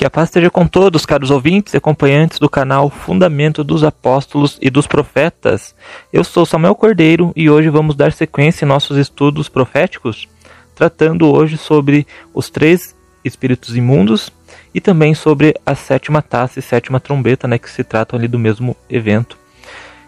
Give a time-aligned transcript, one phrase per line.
[0.00, 4.58] Que a paz esteja com todos, caros ouvintes e acompanhantes do canal Fundamento dos Apóstolos
[4.58, 5.74] e dos Profetas.
[6.10, 10.26] Eu sou Samuel Cordeiro e hoje vamos dar sequência em nossos estudos proféticos,
[10.74, 14.32] tratando hoje sobre os três espíritos imundos
[14.74, 18.38] e também sobre a sétima taça e sétima trombeta, né, que se tratam ali do
[18.38, 19.36] mesmo evento.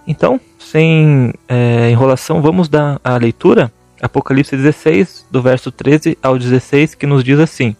[0.06, 3.70] Então, sem é, enrolação, vamos dar a leitura.
[4.00, 7.76] Apocalipse 16, do verso 13 ao 16, que nos diz assim: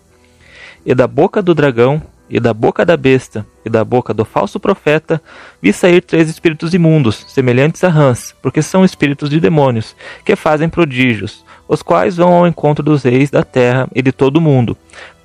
[0.84, 4.58] E da boca do dragão, e da boca da besta, e da boca do falso
[4.58, 5.20] profeta,
[5.60, 9.94] vi sair três espíritos imundos, semelhantes a rãs, porque são espíritos de demônios,
[10.24, 14.38] que fazem prodígios, os quais vão ao encontro dos reis da terra e de todo
[14.38, 14.76] o mundo,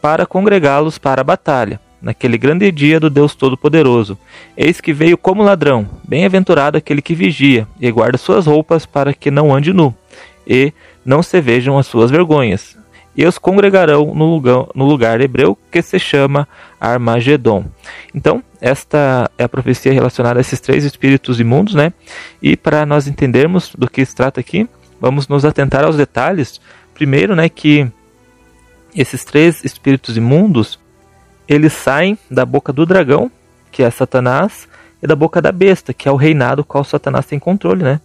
[0.01, 4.17] para congregá-los para a batalha naquele grande dia do Deus Todo-Poderoso.
[4.55, 9.31] Eis que veio como ladrão, bem-aventurado aquele que vigia e guarda suas roupas para que
[9.31, 9.93] não ande nu,
[10.45, 10.71] e
[11.05, 12.77] não se vejam as suas vergonhas.
[13.17, 16.47] E os congregarão no lugar, no lugar hebreu que se chama
[16.79, 17.65] Armagedon.
[18.13, 21.91] Então, esta é a profecia relacionada a esses três espíritos imundos, né?
[22.41, 24.69] E para nós entendermos do que se trata aqui,
[25.01, 26.61] vamos nos atentar aos detalhes.
[26.93, 27.91] Primeiro, né, que
[28.95, 30.79] esses três espíritos imundos,
[31.47, 33.31] eles saem da boca do dragão,
[33.71, 34.67] que é Satanás,
[35.01, 37.99] e da boca da besta, que é o reinado qual Satanás tem controle, né?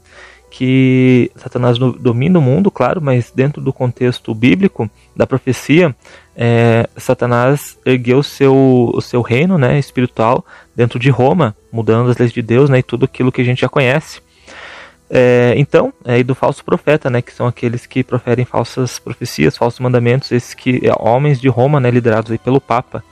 [0.55, 5.97] Que Satanás domina o mundo, claro, mas dentro do contexto bíblico da profecia,
[6.37, 10.45] é, Satanás ergueu o seu, o seu reino né, espiritual
[10.77, 13.63] dentro de Roma, mudando as leis de Deus né, e tudo aquilo que a gente
[13.63, 14.21] já conhece.
[15.09, 19.57] É, então, é, e do falso profeta, né, que são aqueles que proferem falsas profecias,
[19.57, 23.03] falsos mandamentos, esses que é, homens de Roma, né, liderados aí pelo Papa.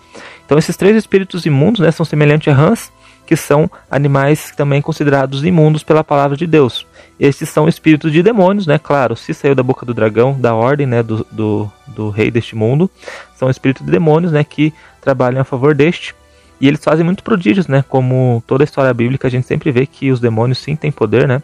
[0.44, 2.92] Então esses três espíritos imundos né, são semelhantes a rãs,
[3.24, 6.86] que são animais também considerados imundos pela palavra de Deus.
[7.20, 8.78] Estes são espíritos de demônios, né?
[8.78, 12.56] Claro, se saiu da boca do dragão, da ordem, né, do, do, do rei deste
[12.56, 12.90] mundo,
[13.36, 16.14] são espíritos de demônios, né, que trabalham a favor deste.
[16.58, 17.84] E eles fazem muitos prodígios, né?
[17.88, 21.28] Como toda a história bíblica, a gente sempre vê que os demônios sim têm poder,
[21.28, 21.42] né?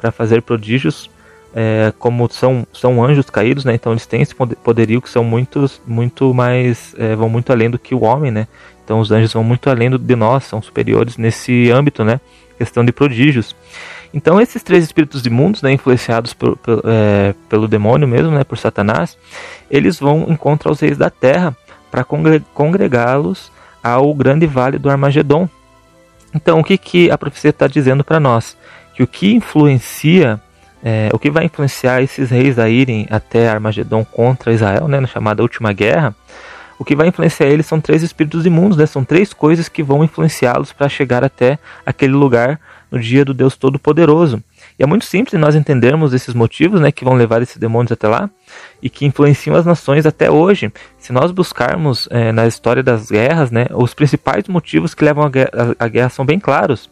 [0.00, 1.10] Para fazer prodígios
[1.54, 3.74] é, como são, são anjos caídos, né?
[3.74, 7.78] Então eles têm esse poderio que são muitos, muito mais, é, vão muito além do
[7.78, 8.46] que o homem, né?
[8.84, 12.20] Então os anjos vão muito além de nós, são superiores nesse âmbito, né?
[12.58, 13.54] Questão de prodígios.
[14.12, 18.58] Então esses três espíritos imundos, né, influenciados por, por, é, pelo demônio mesmo, né, por
[18.58, 19.16] Satanás,
[19.70, 21.56] eles vão encontrar os reis da terra
[21.90, 22.04] para
[22.54, 23.50] congregá-los
[23.82, 25.48] ao grande vale do Armagedon.
[26.34, 28.56] Então o que, que a profecia está dizendo para nós?
[28.94, 30.40] Que o que influencia
[30.82, 35.08] é, o que vai influenciar esses reis a irem até Armagedon contra Israel, né, na
[35.08, 36.14] chamada Última Guerra,
[36.78, 38.86] o que vai influenciar eles são três espíritos imundos, né?
[38.86, 43.56] São três coisas que vão influenciá-los para chegar até aquele lugar no dia do Deus
[43.56, 44.42] Todo-Poderoso.
[44.78, 48.08] E é muito simples nós entendermos esses motivos, né, que vão levar esses demônios até
[48.08, 48.30] lá
[48.82, 50.72] e que influenciam as nações até hoje.
[50.98, 55.28] Se nós buscarmos é, na história das guerras, né, os principais motivos que levam à
[55.28, 56.90] guerra, guerra são bem claros.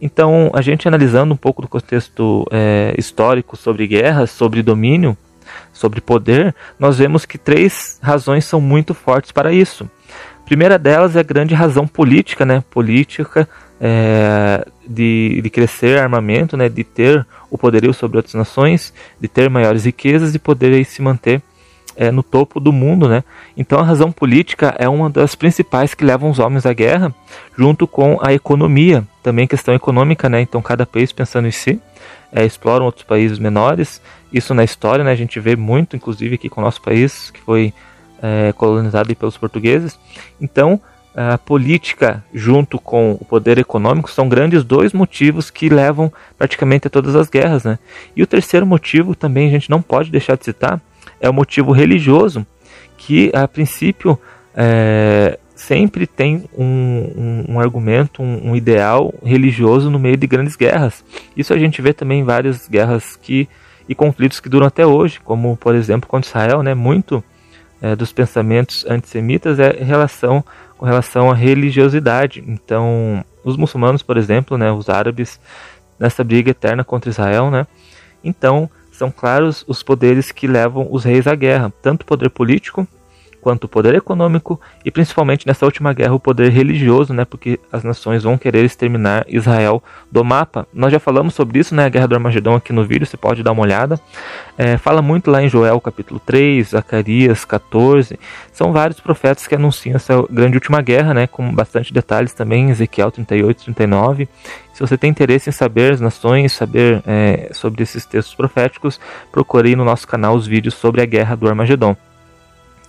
[0.00, 5.16] Então, a gente analisando um pouco do contexto é, histórico sobre guerras, sobre domínio,
[5.72, 9.88] sobre poder, nós vemos que três razões são muito fortes para isso.
[10.44, 12.62] Primeira delas é a grande razão política, né?
[12.70, 13.48] Política
[13.80, 16.68] é, de, de crescer armamento, né?
[16.68, 21.42] De ter o poderio sobre outras nações, de ter maiores riquezas e poder se manter
[21.96, 23.24] é, no topo do mundo, né?
[23.56, 27.14] Então a razão política é uma das principais que levam os homens à guerra,
[27.56, 30.40] junto com a economia, também questão econômica, né?
[30.40, 31.80] Então cada país pensando em si,
[32.32, 34.00] é, exploram outros países menores.
[34.32, 35.10] Isso na história, né?
[35.10, 37.72] A gente vê muito, inclusive aqui com o nosso país, que foi
[38.22, 39.98] é, colonizado pelos portugueses.
[40.40, 40.80] Então
[41.16, 46.90] a política junto com o poder econômico são grandes dois motivos que levam praticamente a
[46.90, 47.78] todas as guerras, né?
[48.14, 50.78] E o terceiro motivo também a gente não pode deixar de citar
[51.18, 52.46] é o motivo religioso,
[52.98, 54.20] que a princípio
[54.54, 60.54] é, sempre tem um, um, um argumento, um, um, ideal religioso no meio de grandes
[60.54, 61.02] guerras.
[61.34, 63.48] Isso a gente vê também em várias guerras que,
[63.88, 66.74] e conflitos que duram até hoje, como por exemplo contra Israel, né?
[66.74, 67.24] Muito
[67.86, 70.44] é, dos pensamentos antissemitas é relação
[70.76, 72.42] com relação à religiosidade.
[72.46, 75.40] Então, os muçulmanos, por exemplo, né, os árabes
[75.98, 77.66] nessa briga eterna contra Israel, né?
[78.24, 82.86] Então, são claros os poderes que levam os reis à guerra, tanto o poder político
[83.46, 87.84] quanto o poder econômico e principalmente nessa última guerra o poder religioso, né, porque as
[87.84, 90.66] nações vão querer exterminar Israel do mapa.
[90.74, 93.44] Nós já falamos sobre isso, né, a guerra do Armagedão aqui no vídeo, você pode
[93.44, 94.00] dar uma olhada.
[94.58, 98.18] É, fala muito lá em Joel capítulo 3, Zacarias 14,
[98.52, 103.12] são vários profetas que anunciam essa grande última guerra, né, com bastante detalhes também, Ezequiel
[103.12, 104.28] 38, 39.
[104.74, 108.98] Se você tem interesse em saber as nações, saber é, sobre esses textos proféticos,
[109.30, 111.96] procure no nosso canal os vídeos sobre a guerra do Armagedon.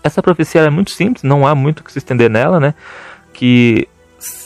[0.08, 2.74] Essa profecia é muito simples, não há muito que se estender nela, né?
[3.38, 3.88] que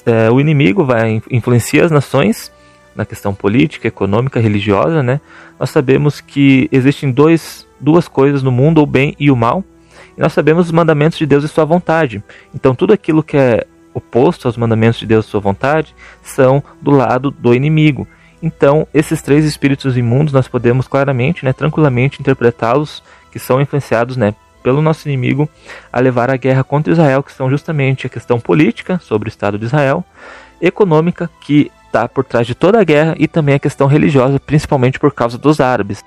[0.05, 2.51] é, o inimigo vai influenciar as nações
[2.93, 5.21] na questão política, econômica, religiosa, né?
[5.57, 9.63] Nós sabemos que existem dois, duas coisas no mundo, o bem e o mal.
[10.17, 12.21] E nós sabemos os mandamentos de Deus e sua vontade.
[12.53, 16.91] Então tudo aquilo que é oposto aos mandamentos de Deus e sua vontade são do
[16.91, 18.05] lado do inimigo.
[18.43, 24.33] Então, esses três espíritos imundos nós podemos claramente, né, tranquilamente interpretá-los que são influenciados, né,
[24.61, 25.49] pelo nosso inimigo
[25.91, 29.57] a levar a guerra contra Israel, que são justamente a questão política sobre o Estado
[29.57, 30.03] de Israel,
[30.61, 34.99] econômica, que está por trás de toda a guerra, e também a questão religiosa, principalmente
[34.99, 36.03] por causa dos árabes.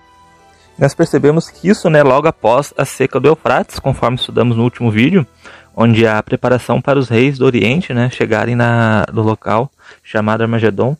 [0.78, 4.90] Nós percebemos que isso, né, logo após a seca do Eufrates, conforme estudamos no último
[4.90, 5.26] vídeo,
[5.76, 9.70] onde a preparação para os reis do Oriente né, chegarem na, no local
[10.02, 10.96] chamado Armagedon.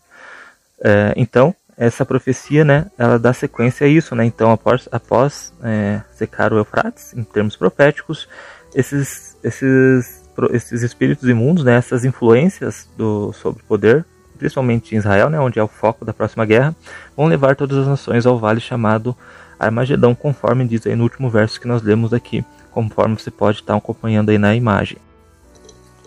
[0.83, 4.25] É, então, essa profecia, né, ela dá sequência a isso, né?
[4.25, 8.29] Então, após, após é, secar o Eufrates, em termos proféticos,
[8.75, 10.23] esses, esses,
[10.53, 14.05] esses espíritos imundos, né, essas influências do, sobre o poder,
[14.38, 16.75] principalmente em Israel, né, onde é o foco da próxima guerra,
[17.17, 19.17] vão levar todas as nações ao vale chamado
[19.59, 23.76] Armagedão, conforme diz aí no último verso que nós lemos aqui, conforme você pode estar
[23.76, 24.99] acompanhando aí na imagem.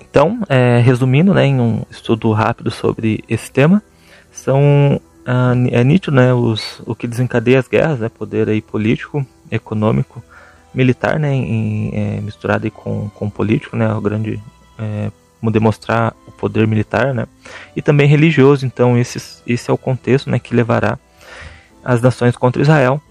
[0.02, 3.82] Então, é, resumindo, né, em um estudo rápido sobre esse tema,
[4.32, 9.28] são ah, é nítido, né, os, o que desencadeia as guerras, né, poder aí político,
[9.52, 10.24] econômico,
[10.74, 14.42] militar, né, em, é, misturado aí com, com político, né, o grande
[14.80, 15.12] é,
[15.52, 17.28] demonstrar o poder militar, né,
[17.76, 18.66] e também religioso.
[18.66, 20.98] Então esse, esse é o contexto, né, que levará
[21.84, 23.02] as nações contra Israel,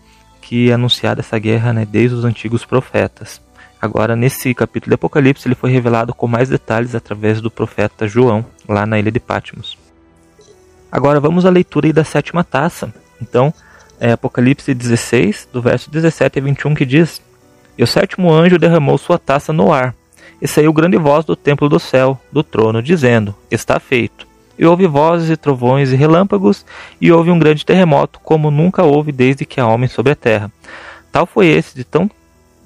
[0.41, 3.43] que é anunciada essa guerra, né, desde os antigos profetas.
[3.79, 8.43] Agora, nesse capítulo de Apocalipse, ele foi revelado com mais detalhes através do profeta João,
[8.67, 9.77] lá na ilha de Patmos.
[10.97, 12.91] Agora vamos à leitura da sétima taça.
[13.21, 13.53] Então,
[14.01, 17.21] é Apocalipse 16, do verso 17 a 21, que diz:
[17.77, 19.95] E o sétimo anjo derramou sua taça no ar,
[20.41, 24.27] e saiu grande voz do templo do céu, do trono, dizendo: Está feito.
[24.59, 26.65] E houve vozes e trovões e relâmpagos,
[26.99, 30.51] e houve um grande terremoto, como nunca houve desde que há homem sobre a terra.
[31.13, 32.11] Tal foi esse de tão,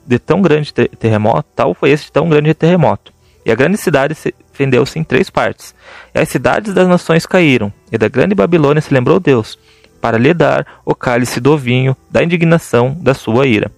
[0.06, 3.12] de tão grande terremoto, tal foi esse de tão grande terremoto.
[3.44, 4.16] E a grande cidade
[4.52, 5.74] fendeu-se em três partes.
[6.14, 9.58] E as cidades das nações caíram, e da grande Babilônia se lembrou Deus,
[10.00, 13.70] para lhe dar o cálice do vinho da indignação da sua ira.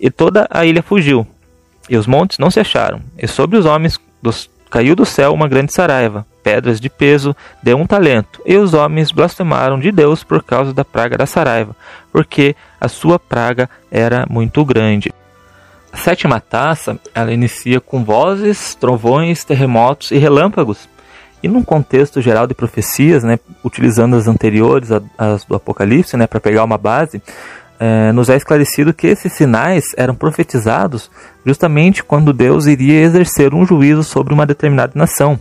[0.00, 1.26] E toda a ilha fugiu,
[1.88, 5.48] e os montes não se acharam, e sobre os homens dos, caiu do céu uma
[5.48, 10.42] grande saraiva, pedras de peso de um talento, e os homens blasfemaram de Deus por
[10.42, 11.74] causa da praga da saraiva,
[12.12, 15.12] porque a sua praga era muito grande.
[15.96, 20.86] A sétima taça, ela inicia com vozes, trovões, terremotos e relâmpagos.
[21.42, 26.38] E num contexto geral de profecias, né, utilizando as anteriores, as do Apocalipse, né, para
[26.38, 27.22] pegar uma base,
[27.80, 31.10] é, nos é esclarecido que esses sinais eram profetizados
[31.46, 35.40] justamente quando Deus iria exercer um juízo sobre uma determinada nação.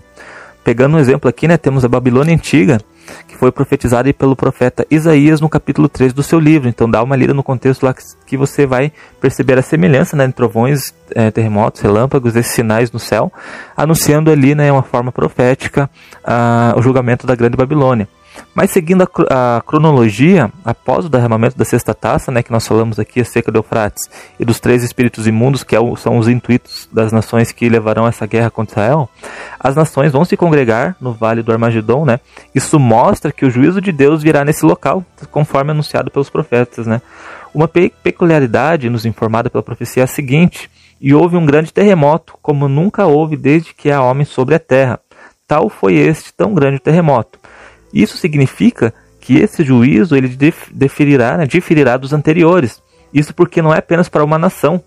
[0.65, 2.81] Pegando um exemplo aqui, né, temos a Babilônia Antiga,
[3.27, 6.67] que foi profetizada pelo profeta Isaías no capítulo 3 do seu livro.
[6.67, 7.93] Então dá uma lida no contexto lá
[8.25, 8.91] que você vai
[9.21, 13.31] perceber a semelhança né, entre trovões, é, terremotos, relâmpagos, esses sinais no céu,
[13.77, 15.87] anunciando ali né, uma forma profética
[16.23, 18.07] a, o julgamento da grande Babilônia.
[18.53, 22.97] Mas seguindo a, a, cronologia, após o derramamento da sexta taça, né, que nós falamos
[22.97, 24.09] aqui, a seca do Eufrates,
[24.39, 28.25] e dos três espíritos imundos, que é são os intuitos das nações que levarão essa
[28.25, 29.09] guerra contra Israel,
[29.59, 32.19] as nações vão se congregar no vale do Armagedon, né?
[32.53, 37.01] Isso mostra que o juízo de Deus virá nesse local, conforme anunciado pelos profetas, né?
[37.53, 40.69] Uma pe peculiaridade nos informada pela profecia é a seguinte:
[40.99, 44.99] e houve um grande terremoto, como nunca houve desde que há homem sobre a terra.
[45.47, 47.39] Tal foi este tão grande terremoto
[47.93, 50.37] isso significa que esse juízo ele
[50.71, 52.81] deferirá, né, diferirá dos anteriores.
[53.13, 54.83] Isso porque não é apenas para uma nação.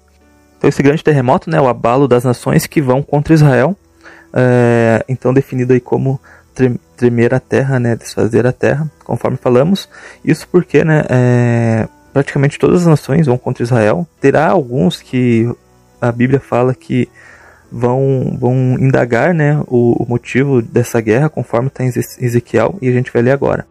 [0.56, 3.76] Então esse grande terremoto, né, o abalo das nações que vão contra Israel,
[4.32, 6.20] é, então definido aí como
[6.96, 9.88] tremer a terra, né, desfazer a terra, conforme falamos.
[10.24, 14.06] Isso porque, né, é, praticamente todas as nações vão contra Israel.
[14.20, 15.48] Terá alguns que
[16.00, 17.08] a Bíblia fala que
[17.70, 22.92] vão, vão indagar né, o, o motivo dessa guerra, conforme está em Ezequiel, e a
[22.92, 23.66] gente vai ler agora.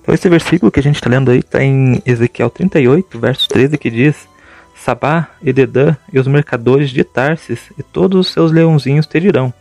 [0.00, 3.76] Então, esse versículo que a gente está lendo aí está em Ezequiel 38, verso 13,
[3.76, 4.28] que diz:
[4.74, 9.52] Sabá e Dedã e os mercadores de Tarsis e todos os seus leãozinhos te dirão: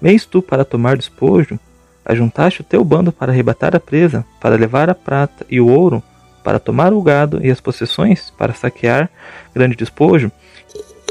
[0.00, 1.58] Vens tu para tomar despojo?
[2.04, 6.02] Ajuntaste o teu bando para arrebatar a presa, para levar a prata e o ouro,
[6.42, 9.08] para tomar o gado e as possessões, para saquear
[9.54, 10.32] grande despojo?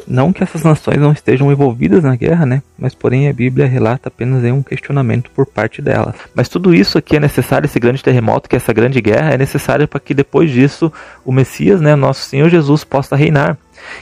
[0.07, 2.61] Não que essas nações não estejam envolvidas na guerra, né?
[2.77, 6.15] Mas porém a Bíblia relata apenas um questionamento por parte delas.
[6.33, 9.87] Mas tudo isso aqui é necessário, esse grande terremoto, que essa grande guerra é necessário
[9.87, 10.91] para que depois disso
[11.25, 13.57] o Messias, né, nosso Senhor Jesus, possa reinar.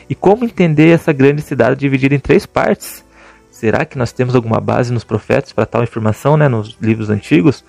[0.09, 3.03] E como entender essa grande cidade dividida em três partes?
[3.51, 7.63] Será que nós temos alguma base nos profetas para tal afirmação, né, nos livros antigos?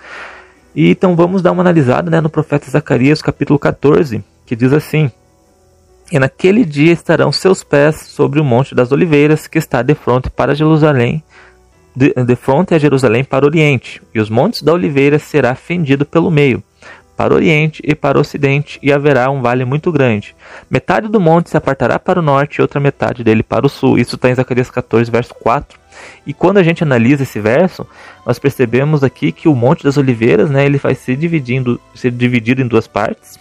[0.75, 5.11] E então vamos dar uma analisada né, no profeta Zacarias, capítulo 14, que diz assim:
[6.11, 10.29] E naquele dia estarão seus pés sobre o monte das oliveiras, que está de frente
[10.29, 11.23] para Jerusalém,
[11.95, 16.05] de, de fronte a Jerusalém para o oriente, e os montes da oliveira será fendido
[16.05, 16.63] pelo meio,
[17.17, 20.35] para o oriente e para o ocidente, e haverá um vale muito grande.
[20.69, 23.99] Metade do monte se apartará para o norte e outra metade dele para o sul.
[23.99, 25.79] Isso está em Zacarias 14, verso 4.
[26.27, 27.87] E quando a gente analisa esse verso,
[28.25, 32.63] nós percebemos aqui que o Monte das Oliveiras, né, ele vai se dividindo, ser dividido
[32.63, 33.39] em duas partes.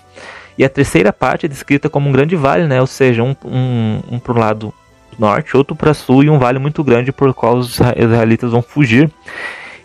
[0.59, 4.01] E a terceira parte é descrita como um grande vale, né, ou seja, um, um,
[4.11, 4.73] um para o lado
[5.17, 9.09] norte, outro para sul e um vale muito grande por qual os israelitas vão fugir.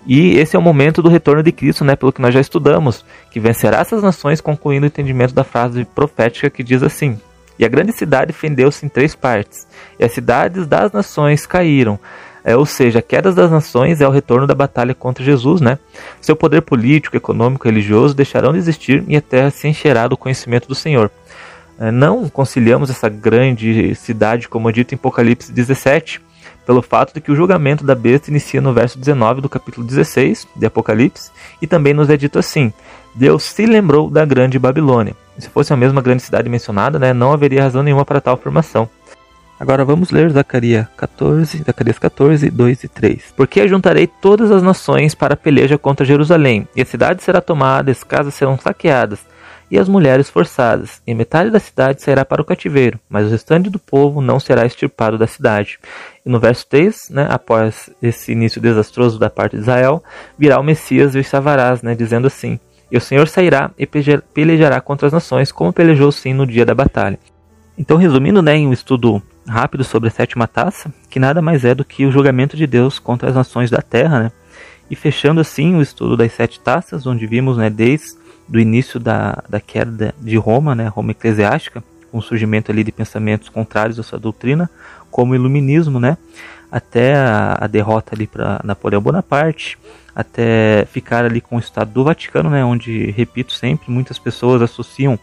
[0.05, 3.05] E esse é o momento do retorno de Cristo, né, pelo que nós já estudamos,
[3.31, 7.21] que vencerá essas nações, concluindo o entendimento da frase profética que diz assim:
[7.57, 12.01] E a grande cidade fendeu-se em três partes, e as cidades das nações caíram.
[12.45, 15.79] É, ou seja, a queda das nações é o retorno da batalha contra Jesus, né?
[16.21, 20.17] Seu poder político, econômico e religioso deixarão de existir e a terra se encherá do
[20.17, 21.11] conhecimento do Senhor.
[21.81, 26.21] É, não conciliamos essa grande cidade, como é dito em Apocalipse 17,
[26.67, 30.47] pelo fato de que o julgamento da besta inicia no verso 19 do capítulo 16
[30.55, 32.73] de Apocalipse, e também nos é dito assim:
[33.15, 35.15] Deus se lembrou da grande Babilônia.
[35.39, 38.89] Se fosse a mesma grande cidade mencionada, né, não haveria razão nenhuma para tal afirmação.
[39.59, 43.35] Agora vamos ler Zacarias 14, Zacarias 14, 2 e 3.
[43.37, 47.91] Porque ajuntarei todas as nações para a peleja contra Jerusalém, e a cidade será tomada,
[47.91, 49.21] as casas serão saqueadas,
[49.71, 53.71] e as mulheres forçadas, e metade da cidade sairá para o cativeiro, mas o restante
[53.71, 55.79] do povo não será extirpado da cidade.
[56.27, 60.03] E no verso 3, né, após esse início desastroso da parte de Israel,
[60.37, 62.59] virá o Messias e os salvarás, né, dizendo assim:
[62.91, 66.75] E o Senhor sairá e pelejará contra as nações, como pelejou sim no dia da
[66.75, 67.19] batalha.
[67.79, 71.75] Então, resumindo, né, em um estudo rápido sobre a sétima taça, que nada mais é
[71.75, 74.33] do que o julgamento de Deus contra as nações da terra, né?
[74.91, 78.17] E fechando assim o estudo das sete taças, onde vimos, né, desde
[78.53, 81.83] o início da, da queda de Roma, né, Roma eclesiástica,
[82.13, 84.71] com o surgimento ali de pensamentos contrários à sua doutrina,
[85.11, 86.19] como o iluminismo, né,
[86.71, 89.79] até a, a derrota ali para Napoleão Bonaparte,
[90.15, 95.19] até ficar ali com o Estado do Vaticano, né, onde, repito sempre, muitas pessoas associam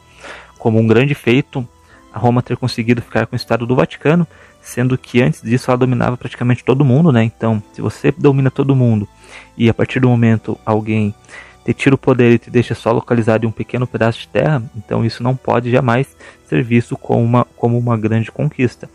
[0.57, 1.67] como um grande feito
[2.13, 4.27] a Roma ter conseguido ficar com o Estado do Vaticano,
[4.61, 7.23] sendo que antes disso ela dominava praticamente todo mundo, né?
[7.23, 9.07] Então, se você domina todo mundo
[9.57, 11.15] e a partir do momento alguém
[11.65, 14.61] te tira o poder e te deixa só localizado em um pequeno pedaço de terra,
[14.75, 16.15] então isso não pode jamais
[16.47, 18.89] ser visto como uma, como uma grande conquista.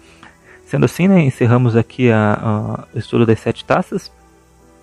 [0.66, 4.10] Sendo assim, né, encerramos aqui a, a, o estudo das sete taças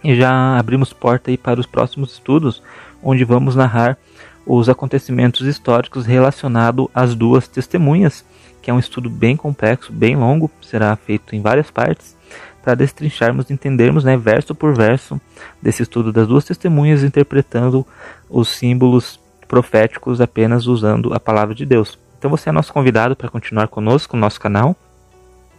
[0.03, 2.63] e já abrimos porta aí para os próximos estudos,
[3.01, 3.97] onde vamos narrar
[4.45, 8.25] os acontecimentos históricos relacionados às duas testemunhas,
[8.61, 12.15] que é um estudo bem complexo, bem longo, será feito em várias partes,
[12.63, 15.19] para destrincharmos entendermos né, verso por verso
[15.61, 17.85] desse estudo das duas testemunhas, interpretando
[18.29, 21.99] os símbolos proféticos apenas usando a palavra de Deus.
[22.17, 24.75] Então você é nosso convidado para continuar conosco no nosso canal.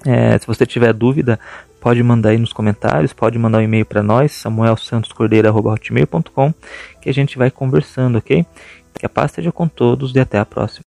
[0.07, 1.39] É, se você tiver dúvida,
[1.85, 6.55] pode mandar aí nos comentários, pode mandar um e-mail para nós, samuelsantoscordeira.com,
[6.99, 8.47] que a gente vai conversando, ok?
[8.99, 10.83] Que a paz esteja com todos e até a próxima.